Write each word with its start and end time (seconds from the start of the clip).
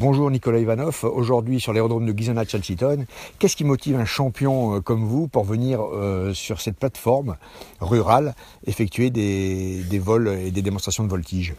Bonjour 0.00 0.30
Nicolas 0.30 0.58
Ivanov, 0.60 1.04
aujourd'hui 1.04 1.60
sur 1.60 1.74
l'aérodrome 1.74 2.06
de 2.06 2.18
Gizona 2.18 2.46
Chalciton. 2.46 3.04
Qu'est-ce 3.38 3.54
qui 3.54 3.64
motive 3.64 3.96
un 3.96 4.06
champion 4.06 4.76
euh, 4.76 4.80
comme 4.80 5.04
vous 5.04 5.28
pour 5.28 5.44
venir 5.44 5.82
euh, 5.82 6.32
sur 6.32 6.62
cette 6.62 6.78
plateforme 6.78 7.36
rurale 7.82 8.34
effectuer 8.66 9.10
des, 9.10 9.98
vols 9.98 10.28
et 10.28 10.50
des 10.52 10.62
démonstrations 10.62 11.04
de 11.04 11.10
voltige? 11.10 11.52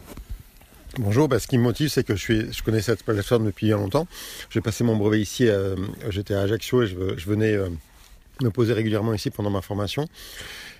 Bonjour, 0.98 1.28
bah, 1.28 1.38
ce 1.38 1.46
qui 1.46 1.56
me 1.56 1.62
motive, 1.62 1.88
c'est 1.88 2.02
que 2.02 2.16
je 2.16 2.62
connais 2.64 2.82
cette 2.82 3.04
plateforme 3.04 3.44
depuis 3.44 3.68
longtemps. 3.68 4.08
J'ai 4.50 4.60
passé 4.60 4.82
mon 4.82 4.96
brevet 4.96 5.20
ici, 5.20 5.46
euh, 5.46 5.76
j'étais 6.10 6.34
à 6.34 6.40
Ajaccio 6.40 6.82
et 6.82 6.88
je, 6.88 6.96
venais 7.28 7.56
me 8.40 8.50
poser 8.50 8.72
régulièrement 8.72 9.14
ici 9.14 9.30
pendant 9.30 9.50
ma 9.50 9.62
formation. 9.62 10.06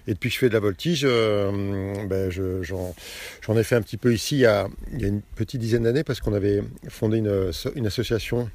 Et 0.07 0.14
depuis 0.14 0.30
que 0.30 0.35
je 0.35 0.39
fais 0.41 0.48
de 0.48 0.55
la 0.55 0.61
voltige, 0.61 1.03
euh, 1.05 2.07
ben 2.07 2.30
j'en 2.30 3.57
ai 3.57 3.62
fait 3.62 3.77
un 3.77 3.82
petit 3.82 3.96
peu 3.96 4.12
ici 4.12 4.36
il 4.36 4.41
y 4.41 4.46
a, 4.46 4.68
une 4.98 5.23
petite 5.36 5.61
dizaine 5.61 5.85
d'années 5.85 6.03
parce 6.03 6.21
qu'on 6.21 6.35
avait 6.35 6.62
fondé 6.89 7.18
une, 7.18 7.86
association 7.86 8.50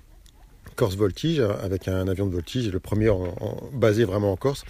Corse 0.76 0.96
Voltige 0.98 1.40
avec 1.40 1.88
un 1.88 2.08
avion 2.08 2.28
de 2.28 2.34
voltige, 2.34 2.70
le 2.70 2.80
premier 2.80 3.10
basé 3.74 4.04
vraiment 4.04 4.34
en 4.34 4.36
Corse. 4.36 4.66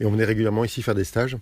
Et 0.00 0.04
on 0.04 0.10
venait 0.10 0.26
régulièrement 0.26 0.64
ici 0.64 0.82
faire 0.82 0.94
des 0.94 1.04
stages 1.04 1.36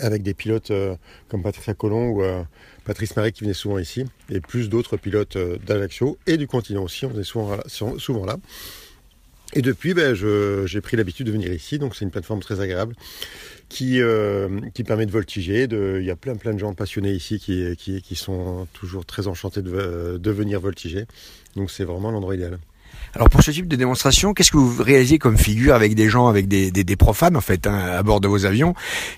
avec 0.00 0.24
des 0.24 0.34
pilotes 0.34 0.72
euh, 0.72 0.96
comme 1.28 1.44
Patricia 1.44 1.72
Colomb 1.72 2.08
ou 2.08 2.24
euh, 2.24 2.42
Patrice 2.84 3.14
Marie 3.14 3.32
qui 3.32 3.42
venaient 3.42 3.54
souvent 3.54 3.78
ici, 3.78 4.04
et 4.28 4.40
plus 4.40 4.68
d'autres 4.68 4.96
pilotes 4.96 5.38
d'Ajaccio 5.38 6.18
et 6.26 6.36
du 6.36 6.48
continent 6.48 6.82
aussi, 6.82 7.06
on 7.06 7.10
venait 7.10 7.22
souvent 7.22 8.26
là. 8.26 8.36
Et 9.54 9.62
depuis, 9.62 9.94
ben, 9.94 10.14
j'ai 10.14 10.80
pris 10.80 10.96
l'habitude 10.96 11.26
de 11.26 11.32
venir 11.32 11.52
ici, 11.52 11.78
donc 11.78 11.94
c'est 11.94 12.04
une 12.04 12.10
plateforme 12.10 12.40
très 12.40 12.60
agréable 12.60 12.94
qui, 13.68 14.00
euh, 14.00 14.60
qui 14.74 14.84
permet 14.84 15.06
de 15.06 15.12
voltiger. 15.12 15.66
De, 15.66 15.98
il 16.00 16.06
y 16.06 16.10
a 16.10 16.16
plein 16.16 16.36
plein 16.36 16.54
de 16.54 16.58
gens 16.58 16.74
passionnés 16.74 17.12
ici 17.12 17.38
qui, 17.38 17.76
qui, 17.76 18.02
qui 18.02 18.16
sont 18.16 18.66
toujours 18.72 19.06
très 19.06 19.26
enchantés 19.26 19.62
de, 19.62 20.18
de 20.18 20.30
venir 20.30 20.60
voltiger. 20.60 21.06
Donc 21.56 21.70
c'est 21.70 21.84
vraiment 21.84 22.10
l'endroit 22.10 22.34
idéal. 22.34 22.58
Alors 23.14 23.28
pour 23.28 23.42
ce 23.42 23.50
type 23.52 23.68
de 23.68 23.76
démonstration, 23.76 24.34
qu'est-ce 24.34 24.50
que 24.50 24.56
vous 24.56 24.82
réalisez 24.82 25.18
comme 25.18 25.38
figure 25.38 25.74
avec 25.74 25.94
des 25.94 26.08
gens, 26.08 26.26
avec 26.26 26.48
des, 26.48 26.70
des, 26.70 26.96
profanes 26.96 27.36
en 27.36 27.40
fait, 27.40 27.66
hein, 27.66 27.74
à 27.76 28.02
bord 28.02 28.20
de 28.20 28.26
vos 28.26 28.44
avions? 28.44 28.74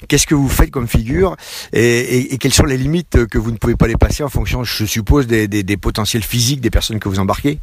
Qu'est-ce 0.09 0.27
que 0.27 0.34
vous 0.34 0.48
faites 0.48 0.71
comme 0.71 0.89
figure? 0.89 1.37
Et, 1.73 1.81
et, 1.81 2.34
et, 2.34 2.39
quelles 2.39 2.55
sont 2.55 2.65
les 2.65 2.77
limites 2.77 3.27
que 3.27 3.39
vous 3.39 3.50
ne 3.50 3.56
pouvez 3.56 3.77
pas 3.77 3.89
dépasser 3.89 4.23
en 4.23 4.28
fonction, 4.28 4.65
je 4.65 4.84
suppose, 4.84 5.27
des, 5.27 5.48
des 5.48 5.77
potentiels 5.77 6.23
physiques 6.23 6.61
des 6.61 6.71
personnes 6.71 6.98
que 6.98 7.09
vous 7.09 7.19
embarquez? 7.19 7.59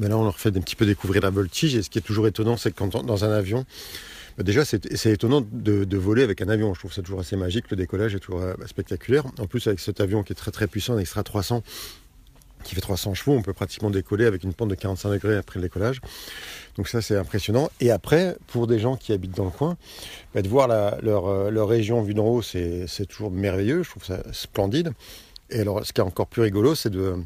Là, 0.00 0.18
on 0.18 0.24
leur 0.24 0.38
fait 0.38 0.56
un 0.56 0.60
petit 0.60 0.76
peu 0.76 0.86
découvrir 0.86 1.22
la 1.22 1.30
voltige. 1.30 1.74
Et 1.74 1.82
ce 1.82 1.90
qui 1.90 1.98
est 1.98 2.02
toujours 2.02 2.26
étonnant, 2.26 2.56
c'est 2.56 2.72
que 2.72 2.84
dans 2.84 3.24
un 3.24 3.32
avion, 3.32 3.64
ben 4.38 4.44
déjà, 4.44 4.64
c'est 4.64 5.10
étonnant 5.10 5.44
de, 5.50 5.96
voler 5.96 6.22
avec 6.22 6.40
un 6.40 6.48
avion. 6.48 6.72
Je 6.72 6.78
trouve 6.78 6.92
ça 6.92 7.02
toujours 7.02 7.18
assez 7.18 7.34
magique. 7.34 7.70
Le 7.70 7.76
décollage 7.76 8.14
est 8.14 8.20
toujours 8.20 8.42
euh, 8.42 8.54
spectaculaire. 8.66 9.24
En 9.40 9.46
plus, 9.46 9.66
avec 9.66 9.80
cet 9.80 10.00
avion 10.00 10.22
qui 10.22 10.32
est 10.32 10.36
très 10.36 10.52
très 10.52 10.68
puissant, 10.68 10.94
un 10.94 10.98
extra 10.98 11.24
300, 11.24 11.64
qui 12.62 12.76
fait 12.76 12.80
300 12.80 13.14
chevaux, 13.14 13.32
on 13.32 13.42
peut 13.42 13.52
pratiquement 13.52 13.90
décoller 13.90 14.26
avec 14.26 14.44
une 14.44 14.54
pente 14.54 14.68
de 14.68 14.76
45 14.76 15.10
degrés 15.10 15.36
après 15.36 15.58
le 15.58 15.64
décollage. 15.64 16.00
Donc 16.76 16.86
ça, 16.86 17.02
c'est 17.02 17.16
impressionnant. 17.16 17.68
Et 17.80 17.90
après, 17.90 18.36
pour 18.46 18.68
des 18.68 18.78
gens 18.78 18.96
qui 18.96 19.12
habitent 19.12 19.36
dans 19.36 19.44
le 19.44 19.50
coin, 19.50 19.76
ben 20.34 20.42
de 20.42 20.48
voir 20.48 20.68
leur, 20.68 21.26
euh, 21.26 21.50
leur 21.50 21.68
région 21.68 22.00
vue 22.02 22.14
d'en 22.14 22.26
haut, 22.26 22.42
c'est 22.42 22.86
toujours 23.08 23.32
merveilleux. 23.32 23.82
Je 23.82 23.90
trouve 23.90 24.04
ça 24.04 24.22
splendide. 24.32 24.92
Et 25.50 25.60
alors, 25.60 25.84
ce 25.84 25.92
qui 25.92 26.00
est 26.00 26.04
encore 26.04 26.28
plus 26.28 26.42
rigolo, 26.42 26.76
c'est 26.76 26.90
de 26.90 27.16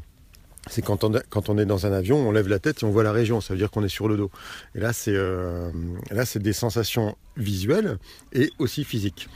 c'est 0.69 0.81
quand 0.81 1.03
on, 1.03 1.57
est 1.57 1.65
dans 1.65 1.85
un 1.85 1.91
avion, 1.91 2.17
on 2.17 2.31
lève 2.31 2.47
la 2.47 2.59
tête 2.59 2.83
et 2.83 2.85
on 2.85 2.91
voit 2.91 3.03
la 3.03 3.11
région, 3.11 3.41
ça 3.41 3.53
veut 3.53 3.57
dire 3.57 3.69
qu'on 3.69 3.83
est 3.83 3.89
sur 3.89 4.07
le 4.07 4.15
dos. 4.15 4.31
Et 4.75 4.79
là, 4.79 4.93
c'est 4.93 5.13
euh, 5.13 5.71
là, 6.09 6.25
c'est 6.25 6.41
des 6.41 6.53
sensations 6.53 7.17
visuelles 7.35 7.97
et 8.31 8.49
aussi 8.59 8.83
physiques. 8.83 9.27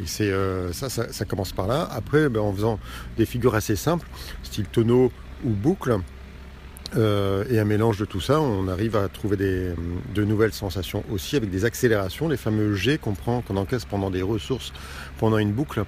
Et 0.00 0.06
c'est 0.06 0.30
euh, 0.30 0.72
ça, 0.72 0.88
ça, 0.88 1.24
commence 1.24 1.52
par 1.52 1.66
là. 1.66 1.88
Après, 1.92 2.28
ben, 2.28 2.40
en 2.40 2.52
faisant 2.52 2.78
des 3.16 3.26
figures 3.26 3.54
assez 3.54 3.76
simples, 3.76 4.08
style 4.42 4.66
tonneau 4.66 5.12
ou 5.44 5.50
boucle, 5.50 5.98
euh, 6.96 7.44
et 7.48 7.58
un 7.58 7.64
mélange 7.64 7.98
de 7.98 8.04
tout 8.04 8.20
ça, 8.20 8.40
on 8.40 8.68
arrive 8.68 8.96
à 8.96 9.08
trouver 9.08 9.36
des, 9.36 9.72
de 10.14 10.24
nouvelles 10.24 10.52
sensations 10.52 11.04
aussi 11.10 11.36
avec 11.36 11.50
des 11.50 11.64
accélérations, 11.64 12.28
les 12.28 12.36
fameux 12.36 12.74
G 12.74 12.98
qu'on 12.98 13.14
prend, 13.14 13.40
qu'on 13.40 13.56
encaisse 13.56 13.84
pendant 13.84 14.10
des 14.10 14.22
ressources, 14.22 14.72
pendant 15.18 15.38
une 15.38 15.52
boucle. 15.52 15.84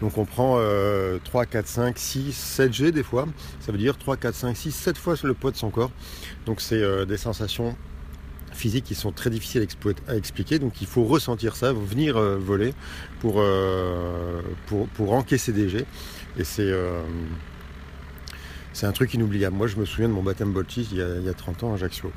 Donc 0.00 0.18
on 0.18 0.24
prend 0.24 0.60
3, 1.24 1.46
4, 1.46 1.66
5, 1.66 1.98
6, 1.98 2.32
7 2.32 2.72
G 2.72 2.92
des 2.92 3.02
fois. 3.02 3.26
Ça 3.60 3.72
veut 3.72 3.78
dire 3.78 3.98
3, 3.98 4.16
4, 4.16 4.34
5, 4.34 4.56
6, 4.56 4.72
7 4.72 4.98
fois 4.98 5.14
le 5.22 5.34
poids 5.34 5.50
de 5.50 5.56
son 5.56 5.70
corps. 5.70 5.90
Donc 6.46 6.60
c'est 6.60 6.82
euh, 6.82 7.04
des 7.04 7.16
sensations 7.16 7.76
physiques 8.52 8.84
qui 8.84 8.94
sont 8.94 9.12
très 9.12 9.28
difficiles 9.28 9.66
à, 10.08 10.16
expliquer. 10.16 10.58
Donc 10.58 10.80
il 10.80 10.86
faut 10.86 11.04
ressentir 11.04 11.56
ça, 11.56 11.72
venir 11.72 12.16
euh, 12.16 12.36
voler 12.38 12.72
pour, 13.20 13.42
pour, 14.66 14.88
pour, 14.88 15.12
encaisser 15.12 15.52
des 15.52 15.68
G. 15.68 15.84
Et 16.38 16.44
c'est 16.44 16.72
c'est 18.76 18.86
un 18.86 18.92
truc 18.92 19.14
inoubliable. 19.14 19.56
Moi, 19.56 19.68
je 19.68 19.76
me 19.76 19.86
souviens 19.86 20.08
de 20.08 20.12
mon 20.12 20.22
baptême 20.22 20.52
Boltis 20.52 20.88
il, 20.92 20.98
y 20.98 21.28
a 21.28 21.32
30 21.32 21.64
ans 21.64 21.72
à 21.72 21.76
Ajaccio. 21.76 22.12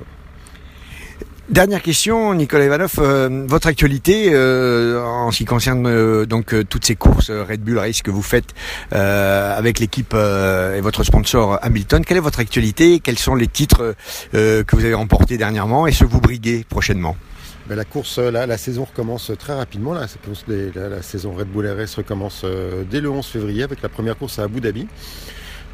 Dernière 1.47 1.81
question, 1.81 2.33
Nicolas 2.33 2.65
Ivanov, 2.65 2.95
euh, 2.99 3.45
votre 3.47 3.67
actualité 3.67 4.31
euh, 4.33 5.01
en 5.01 5.31
ce 5.31 5.37
qui 5.37 5.45
concerne 5.45 5.87
euh, 5.87 6.25
donc 6.25 6.53
toutes 6.67 6.85
ces 6.85 6.95
courses 6.95 7.31
Red 7.31 7.61
Bull 7.61 7.79
Race 7.79 8.01
que 8.01 8.11
vous 8.11 8.21
faites 8.21 8.53
avec 8.91 9.79
l'équipe 9.79 10.13
et 10.13 10.81
votre 10.81 11.03
sponsor 11.03 11.57
Hamilton, 11.61 12.03
quelle 12.03 12.17
est 12.17 12.21
votre 12.21 12.41
actualité? 12.41 12.99
Quels 12.99 13.17
sont 13.17 13.35
les 13.35 13.47
titres 13.47 13.95
que 14.33 14.75
vous 14.75 14.83
avez 14.83 14.93
remportés 14.93 15.37
dernièrement? 15.37 15.87
Et 15.87 15.93
ce 15.93 16.03
que 16.03 16.09
vous 16.09 16.21
briguez 16.21 16.65
prochainement? 16.67 17.15
Ben, 17.69 17.75
la 17.75 17.85
course, 17.85 18.17
la, 18.19 18.45
la, 18.45 18.57
saison 18.57 18.83
recommence 18.83 19.31
très 19.39 19.53
rapidement. 19.53 19.93
La, 19.93 20.07
la 20.75 21.01
saison 21.03 21.33
Red 21.33 21.47
Bull 21.47 21.67
RS 21.67 21.95
recommence 21.95 22.43
dès 22.91 22.99
le 22.99 23.09
11 23.09 23.25
février 23.25 23.63
avec 23.63 23.81
la 23.81 23.89
première 23.89 24.17
course 24.17 24.39
à 24.39 24.43
Abu 24.43 24.59
Dhabi. 24.59 24.87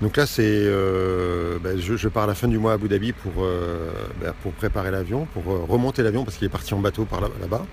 Donc 0.02 0.18
là, 0.18 0.26
c'est, 0.26 0.44
euh, 0.46 1.58
ben, 1.60 1.80
je, 1.80 2.08
pars 2.10 2.24
à 2.24 2.28
la 2.28 2.36
fin 2.36 2.48
du 2.48 2.58
mois 2.58 2.72
à 2.72 2.76
Abu 2.76 2.90
Dhabi 2.90 3.14
pour, 3.14 3.32
euh, 3.40 3.92
ben, 4.22 4.34
préparer 4.58 4.92
l'avion, 4.92 5.26
pour 5.34 5.44
euh, 5.52 5.66
remonter 5.68 6.04
l'avion 6.04 6.26
parce 6.26 6.38
qu'il 6.38 6.46
est 6.46 6.50
parti 6.50 6.74
en 6.74 6.80
bateau 6.80 7.06
par 7.06 7.22
là, 7.22 7.30
bas 7.50 7.66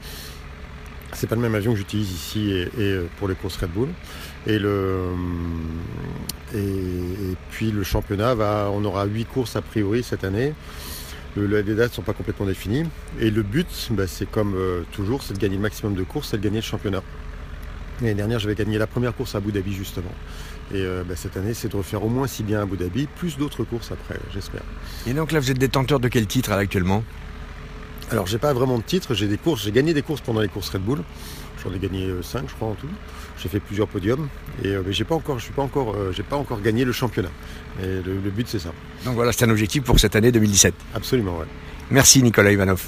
C'est 1.14 1.26
pas 1.26 1.34
le 1.34 1.40
même 1.40 1.54
avion 1.56 1.72
que 1.72 1.78
j'utilise 1.78 2.12
ici 2.12 2.52
et, 2.78 2.96
pour 3.18 3.26
les 3.26 3.34
courses 3.34 3.56
Red 3.56 3.70
Bull. 3.70 3.88
Et, 4.46 4.58
le, 4.60 5.08
et, 6.54 7.36
puis 7.50 7.72
le 7.72 7.82
championnat 7.82 8.36
va, 8.36 8.70
on 8.72 8.84
aura 8.84 9.04
huit 9.04 9.24
courses 9.24 9.56
a 9.56 9.62
priori 9.62 10.04
cette 10.04 10.22
année. 10.22 10.54
les 11.36 11.62
dates 11.74 11.90
ne 11.90 11.94
sont 11.94 12.02
pas 12.02 12.12
complètement 12.12 12.46
définies. 12.46 12.84
Et 13.18 13.30
le 13.30 13.42
but, 13.42 13.88
ben, 13.90 14.06
c'est 14.06 14.30
comme 14.30 14.54
toujours, 14.92 15.24
c'est 15.24 15.34
de 15.34 15.40
gagner 15.40 15.56
le 15.56 15.62
maximum 15.62 15.94
de 15.94 16.04
courses, 16.04 16.28
c'est 16.28 16.38
de 16.38 16.44
gagner 16.44 16.58
le 16.58 16.62
championnat. 16.62 17.02
L'année 18.02 18.14
dernière, 18.14 18.40
j'avais 18.40 18.56
gagné 18.56 18.78
la 18.78 18.88
première 18.88 19.14
course 19.14 19.36
à 19.36 19.38
Abu 19.38 19.52
Dhabi 19.52 19.72
justement. 19.72 20.10
Et 20.74 20.80
euh, 20.80 21.04
bah, 21.08 21.14
cette 21.16 21.36
année, 21.36 21.54
c'est 21.54 21.68
de 21.68 21.76
refaire 21.76 22.04
au 22.04 22.08
moins 22.08 22.26
si 22.26 22.42
bien 22.42 22.58
à 22.58 22.62
Abu 22.62 22.76
Dhabi, 22.76 23.06
plus 23.06 23.36
d'autres 23.36 23.62
courses 23.62 23.92
après, 23.92 24.18
j'espère. 24.34 24.62
Et 25.06 25.12
donc 25.12 25.30
là, 25.30 25.38
vous 25.38 25.52
êtes 25.52 25.58
détenteur 25.58 26.00
de 26.00 26.08
quel 26.08 26.26
titre 26.26 26.50
actuellement? 26.50 27.04
Alors, 28.10 28.26
j'ai 28.26 28.38
pas 28.38 28.52
vraiment 28.52 28.78
de 28.78 28.82
titre. 28.82 29.14
J'ai 29.14 29.28
des 29.28 29.38
courses. 29.38 29.62
J'ai 29.62 29.70
gagné 29.70 29.94
des 29.94 30.02
courses 30.02 30.20
pendant 30.20 30.40
les 30.40 30.48
courses 30.48 30.68
Red 30.70 30.82
Bull. 30.82 31.02
J'en 31.62 31.72
ai 31.72 31.78
gagné 31.78 32.08
5, 32.22 32.38
euh, 32.38 32.42
je 32.48 32.54
crois 32.54 32.68
en 32.68 32.74
tout. 32.74 32.88
J'ai 33.40 33.48
fait 33.48 33.60
plusieurs 33.60 33.86
podiums 33.86 34.28
et 34.64 34.68
euh, 34.68 34.82
mais 34.84 34.92
j'ai 34.92 35.04
pas 35.04 35.14
encore, 35.14 35.38
je 35.38 35.44
suis 35.44 35.52
pas 35.52 35.62
encore, 35.62 35.96
j'ai 36.12 36.24
pas 36.24 36.36
encore 36.36 36.60
gagné 36.60 36.84
le 36.84 36.92
championnat. 36.92 37.30
Et 37.80 37.86
le, 37.86 38.18
le 38.22 38.30
but, 38.30 38.48
c'est 38.48 38.58
ça. 38.58 38.72
Donc 39.04 39.14
voilà, 39.14 39.32
c'est 39.32 39.44
un 39.44 39.50
objectif 39.50 39.84
pour 39.84 40.00
cette 40.00 40.16
année 40.16 40.32
2017. 40.32 40.74
Absolument, 40.94 41.38
ouais. 41.38 41.46
Merci 41.90 42.20
Nicolas 42.20 42.50
Ivanov. 42.50 42.82